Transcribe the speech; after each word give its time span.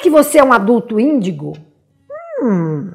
Que 0.00 0.08
você 0.08 0.38
é 0.38 0.44
um 0.44 0.52
adulto 0.52 0.98
índigo? 0.98 1.52
Hum. 2.42 2.90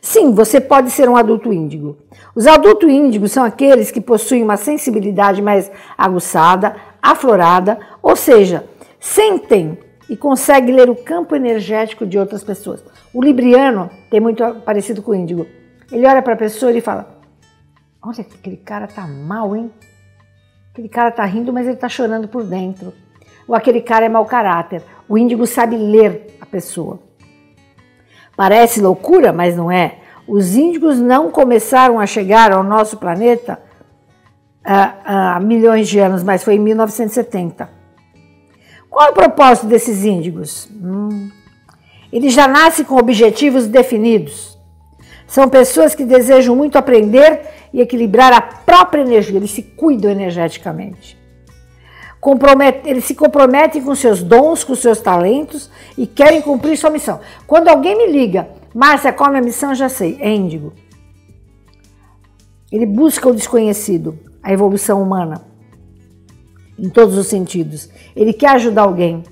Sim, 0.00 0.34
você 0.34 0.60
pode 0.60 0.90
ser 0.90 1.08
um 1.08 1.16
adulto 1.16 1.52
índigo. 1.52 1.96
Os 2.34 2.46
adultos 2.46 2.90
índigos 2.90 3.32
são 3.32 3.44
aqueles 3.44 3.90
que 3.90 4.00
possuem 4.00 4.42
uma 4.42 4.56
sensibilidade 4.56 5.40
mais 5.40 5.70
aguçada, 5.96 6.76
aflorada, 7.00 7.78
ou 8.02 8.16
seja, 8.16 8.64
sentem 9.00 9.78
e 10.10 10.16
conseguem 10.16 10.74
ler 10.74 10.90
o 10.90 10.96
campo 10.96 11.34
energético 11.34 12.04
de 12.04 12.18
outras 12.18 12.44
pessoas. 12.44 12.84
O 13.14 13.22
libriano 13.22 13.88
tem 14.10 14.20
muito 14.20 14.42
parecido 14.64 15.02
com 15.02 15.12
o 15.12 15.14
índigo. 15.14 15.46
Ele 15.90 16.06
olha 16.06 16.20
para 16.20 16.34
a 16.34 16.38
pessoa 16.38 16.72
e 16.72 16.80
fala: 16.80 17.18
Olha, 18.02 18.20
aquele 18.20 18.56
cara 18.56 18.86
tá 18.86 19.06
mal, 19.06 19.54
hein? 19.56 19.70
Aquele 20.72 20.88
cara 20.88 21.10
tá 21.10 21.24
rindo, 21.24 21.52
mas 21.52 21.66
ele 21.66 21.76
tá 21.76 21.88
chorando 21.88 22.28
por 22.28 22.44
dentro. 22.44 22.92
Ou 23.46 23.54
aquele 23.54 23.80
cara 23.80 24.04
é 24.04 24.08
mau 24.08 24.24
caráter. 24.24 24.82
O 25.08 25.18
índigo 25.18 25.46
sabe 25.46 25.76
ler 25.76 26.36
a 26.40 26.46
pessoa. 26.46 27.00
Parece 28.36 28.80
loucura, 28.80 29.32
mas 29.32 29.56
não 29.56 29.70
é. 29.70 29.98
Os 30.26 30.56
índigos 30.56 30.98
não 30.98 31.30
começaram 31.30 31.98
a 31.98 32.06
chegar 32.06 32.52
ao 32.52 32.62
nosso 32.62 32.96
planeta 32.96 33.58
há, 34.64 35.36
há 35.36 35.40
milhões 35.40 35.88
de 35.88 35.98
anos, 35.98 36.22
mas 36.22 36.42
foi 36.42 36.54
em 36.54 36.58
1970. 36.58 37.68
Qual 38.88 39.08
é 39.08 39.10
o 39.10 39.14
propósito 39.14 39.66
desses 39.66 40.04
índigos? 40.04 40.68
Hum, 40.70 41.30
eles 42.12 42.34
já 42.34 42.46
nascem 42.46 42.84
com 42.84 42.96
objetivos 42.96 43.66
definidos. 43.66 44.58
São 45.26 45.48
pessoas 45.48 45.94
que 45.94 46.04
desejam 46.04 46.54
muito 46.54 46.76
aprender 46.76 47.40
e 47.72 47.80
equilibrar 47.80 48.32
a 48.34 48.42
própria 48.42 49.00
energia, 49.00 49.38
eles 49.38 49.50
se 49.50 49.62
cuidam 49.62 50.10
energeticamente. 50.10 51.21
Compromete, 52.22 52.88
eles 52.88 53.04
se 53.04 53.16
comprometem 53.16 53.82
com 53.82 53.96
seus 53.96 54.22
dons, 54.22 54.62
com 54.62 54.76
seus 54.76 55.00
talentos 55.00 55.68
e 55.98 56.06
querem 56.06 56.40
cumprir 56.40 56.76
sua 56.76 56.88
missão. 56.88 57.18
Quando 57.48 57.66
alguém 57.66 57.98
me 57.98 58.06
liga, 58.06 58.48
Márcia, 58.72 59.12
qual 59.12 59.26
é 59.26 59.30
a 59.30 59.32
minha 59.32 59.42
missão? 59.42 59.74
Já 59.74 59.88
sei, 59.88 60.18
é 60.20 60.32
índigo. 60.32 60.72
Ele 62.70 62.86
busca 62.86 63.28
o 63.28 63.34
desconhecido, 63.34 64.16
a 64.40 64.52
evolução 64.52 65.02
humana, 65.02 65.42
em 66.78 66.88
todos 66.88 67.18
os 67.18 67.26
sentidos. 67.26 67.90
Ele 68.14 68.32
quer 68.32 68.50
ajudar 68.50 68.82
alguém. 68.82 69.24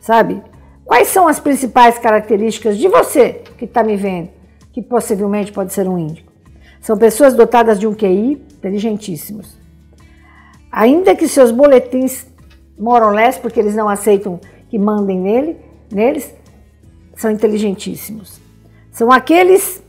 Sabe? 0.00 0.40
Quais 0.84 1.08
são 1.08 1.26
as 1.26 1.40
principais 1.40 1.98
características 1.98 2.78
de 2.78 2.86
você 2.86 3.42
que 3.58 3.64
está 3.64 3.82
me 3.82 3.96
vendo, 3.96 4.28
que 4.72 4.80
possivelmente 4.80 5.50
pode 5.50 5.72
ser 5.72 5.88
um 5.88 5.98
índico? 5.98 6.32
São 6.80 6.96
pessoas 6.96 7.34
dotadas 7.34 7.80
de 7.80 7.88
um 7.88 7.94
QI 7.94 8.40
inteligentíssimos. 8.56 9.59
Ainda 10.70 11.16
que 11.16 11.26
seus 11.26 11.50
boletins 11.50 12.26
more 12.78 13.04
porque 13.42 13.60
eles 13.60 13.74
não 13.74 13.88
aceitam 13.88 14.40
que 14.68 14.78
mandem 14.78 15.18
nele, 15.18 15.56
neles, 15.92 16.32
são 17.14 17.30
inteligentíssimos. 17.30 18.40
São 18.90 19.12
aqueles 19.12 19.82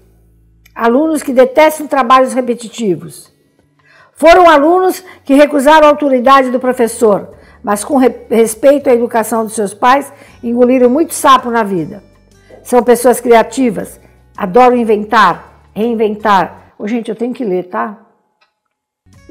alunos 0.76 1.24
que 1.24 1.32
detestam 1.32 1.88
trabalhos 1.88 2.34
repetitivos. 2.34 3.32
Foram 4.14 4.50
alunos 4.50 5.04
que 5.24 5.34
recusaram 5.34 5.88
a 5.88 5.90
autoridade 5.90 6.52
do 6.52 6.60
professor, 6.60 7.30
mas 7.64 7.84
com 7.84 7.98
respeito 7.98 8.90
à 8.90 8.94
educação 8.94 9.44
dos 9.44 9.54
seus 9.54 9.74
pais, 9.74 10.12
engoliram 10.44 10.90
muito 10.90 11.14
sapo 11.14 11.50
na 11.50 11.64
vida. 11.64 12.04
São 12.64 12.84
pessoas 12.84 13.20
criativas, 13.20 14.00
adoram 14.36 14.76
inventar, 14.76 15.70
reinventar. 15.74 16.74
Ô, 16.78 16.88
gente, 16.88 17.10
eu 17.10 17.16
tenho 17.16 17.34
que 17.34 17.44
ler, 17.44 17.70
tá? 17.70 17.98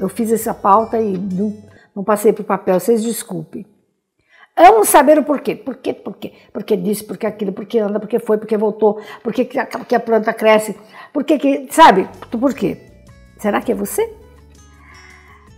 Eu 0.01 0.09
fiz 0.09 0.31
essa 0.31 0.51
pauta 0.51 0.99
e 0.99 1.15
não, 1.15 1.55
não 1.95 2.03
passei 2.03 2.33
para 2.33 2.41
o 2.41 2.45
papel, 2.45 2.79
vocês 2.79 3.03
desculpem. 3.03 3.67
Amam 4.57 4.83
saber 4.83 5.19
o 5.19 5.23
porquê. 5.23 5.55
Por 5.55 5.77
quê? 5.77 5.93
Por 5.93 6.15
quê? 6.15 6.33
Porque 6.51 6.75
disse, 6.75 7.03
porque 7.03 7.27
aquilo, 7.27 7.53
porque 7.53 7.77
anda, 7.77 7.99
porque 7.99 8.17
foi, 8.17 8.39
porque 8.39 8.57
voltou, 8.57 8.99
porque 9.23 9.45
que 9.45 9.95
a 9.95 9.99
planta 9.99 10.33
cresce, 10.33 10.75
porque 11.13 11.37
que, 11.37 11.67
sabe? 11.69 12.09
Por 12.31 12.53
quê? 12.55 12.77
Será 13.37 13.61
que 13.61 13.71
é 13.71 13.75
você? 13.75 14.11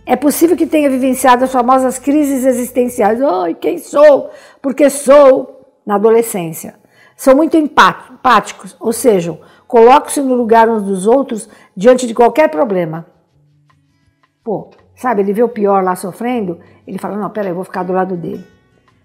É 0.06 0.14
possível 0.14 0.56
que 0.56 0.66
tenha 0.66 0.90
vivenciado 0.90 1.44
as 1.44 1.50
famosas 1.52 1.98
crises 1.98 2.44
existenciais. 2.44 3.22
Ai, 3.22 3.54
quem 3.54 3.78
sou? 3.78 4.30
Porque 4.60 4.90
sou 4.90 5.78
na 5.86 5.94
adolescência. 5.94 6.74
São 7.16 7.34
muito 7.34 7.56
empáticos, 7.56 8.76
ou 8.78 8.92
seja, 8.92 9.38
colocam-se 9.66 10.20
no 10.20 10.34
lugar 10.34 10.68
uns 10.68 10.82
dos 10.82 11.06
outros 11.06 11.48
diante 11.74 12.06
de 12.06 12.12
qualquer 12.12 12.50
problema. 12.50 13.13
Pô, 14.44 14.68
sabe, 14.94 15.22
ele 15.22 15.32
vê 15.32 15.42
o 15.42 15.48
pior 15.48 15.82
lá 15.82 15.96
sofrendo, 15.96 16.60
ele 16.86 16.98
fala: 16.98 17.16
não, 17.16 17.30
peraí, 17.30 17.50
eu 17.50 17.54
vou 17.54 17.64
ficar 17.64 17.82
do 17.82 17.94
lado 17.94 18.14
dele. 18.14 18.46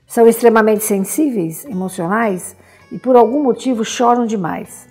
São 0.06 0.28
extremamente 0.28 0.84
sensíveis, 0.84 1.64
emocionais 1.66 2.58
e 2.92 3.00
por 3.00 3.16
algum 3.16 3.42
motivo 3.42 3.86
choram 3.86 4.26
demais. 4.26 4.90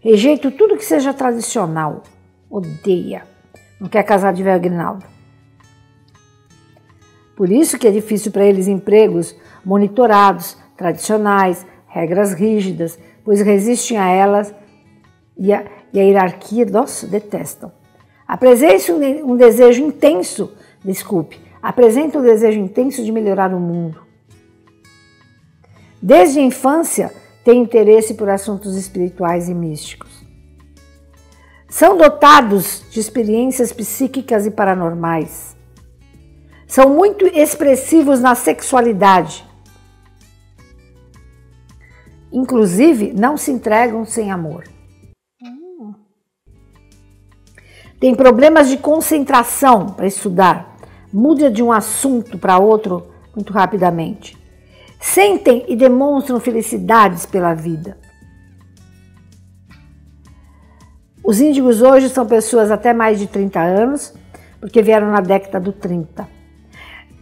Rejeito 0.00 0.50
tudo 0.50 0.76
que 0.76 0.84
seja 0.84 1.14
tradicional. 1.14 2.02
Odeia. 2.50 3.24
Não 3.80 3.88
quer 3.88 4.02
casar 4.02 4.32
de 4.32 4.42
velho 4.42 4.60
grinaldo. 4.60 5.04
Por 7.36 7.50
isso 7.50 7.78
que 7.78 7.86
é 7.86 7.90
difícil 7.90 8.32
para 8.32 8.44
eles 8.44 8.66
empregos 8.66 9.36
monitorados, 9.64 10.56
tradicionais, 10.76 11.66
regras 11.86 12.32
rígidas, 12.32 12.98
pois 13.24 13.42
resistem 13.42 13.98
a 13.98 14.08
elas 14.08 14.54
e 15.36 15.52
a, 15.52 15.64
e 15.92 16.00
a 16.00 16.02
hierarquia, 16.02 16.64
nossa, 16.64 17.06
detestam. 17.06 17.70
Apresente 18.26 18.92
um, 18.92 19.36
desejo 19.36 19.82
intenso, 19.82 20.52
desculpe, 20.84 21.40
apresenta 21.62 22.18
um 22.18 22.22
desejo 22.22 22.58
intenso 22.58 23.04
de 23.04 23.12
melhorar 23.12 23.54
o 23.54 23.60
mundo. 23.60 24.00
Desde 26.02 26.40
a 26.40 26.42
infância 26.42 27.12
tem 27.44 27.62
interesse 27.62 28.14
por 28.14 28.28
assuntos 28.28 28.76
espirituais 28.76 29.48
e 29.48 29.54
místicos. 29.54 30.24
São 31.68 31.96
dotados 31.96 32.84
de 32.90 33.00
experiências 33.00 33.72
psíquicas 33.72 34.46
e 34.46 34.50
paranormais 34.50 35.56
são 36.66 36.90
muito 36.90 37.26
expressivos 37.26 38.20
na 38.20 38.34
sexualidade. 38.34 39.46
Inclusive, 42.32 43.12
não 43.12 43.36
se 43.36 43.52
entregam 43.52 44.04
sem 44.04 44.30
amor. 44.30 44.64
Tem 47.98 48.14
problemas 48.14 48.68
de 48.68 48.76
concentração 48.76 49.86
para 49.86 50.06
estudar. 50.06 50.76
Muda 51.12 51.50
de 51.50 51.62
um 51.62 51.72
assunto 51.72 52.38
para 52.38 52.58
outro 52.58 53.06
muito 53.34 53.52
rapidamente. 53.52 54.36
Sentem 55.00 55.64
e 55.68 55.76
demonstram 55.76 56.40
felicidades 56.40 57.26
pela 57.26 57.54
vida. 57.54 57.98
Os 61.24 61.40
índigos 61.40 61.82
hoje 61.82 62.08
são 62.08 62.26
pessoas 62.26 62.70
até 62.70 62.92
mais 62.92 63.18
de 63.18 63.26
30 63.26 63.60
anos, 63.60 64.14
porque 64.60 64.80
vieram 64.82 65.10
na 65.10 65.20
década 65.20 65.58
do 65.58 65.72
30 65.72 66.36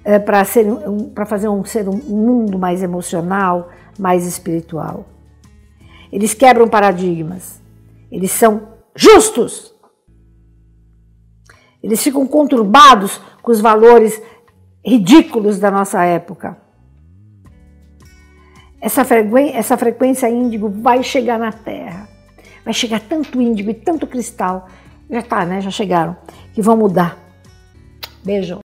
é, 0.05 0.19
para 0.19 0.43
um, 0.87 1.13
fazer 1.27 1.49
um 1.49 1.65
ser 1.65 1.89
um 1.89 1.97
mundo 1.97 2.59
mais 2.59 2.83
emocional, 2.83 3.71
mais 3.99 4.27
espiritual. 4.27 5.07
Eles 6.13 6.35
quebram 6.35 6.69
paradigmas. 6.69 7.61
Eles 8.13 8.31
são 8.31 8.69
justos. 8.95 9.74
Eles 11.85 12.03
ficam 12.03 12.27
conturbados 12.27 13.21
com 13.43 13.53
os 13.53 13.61
valores 13.61 14.19
ridículos 14.83 15.59
da 15.59 15.71
nossa 15.71 16.03
época. 16.03 16.57
Essa 18.81 19.05
frequência, 19.05 19.59
essa 19.59 19.77
frequência 19.77 20.31
índigo 20.31 20.71
vai 20.71 21.03
chegar 21.03 21.39
na 21.39 21.53
Terra. 21.53 22.09
Vai 22.65 22.73
chegar 22.73 23.01
tanto 23.01 23.39
índigo 23.39 23.69
e 23.69 23.75
tanto 23.75 24.07
cristal. 24.07 24.67
Já 25.11 25.21
tá, 25.21 25.45
né? 25.45 25.61
Já 25.61 25.71
chegaram. 25.71 26.17
Que 26.55 26.63
vão 26.63 26.75
mudar. 26.75 27.19
Beijo. 28.25 28.63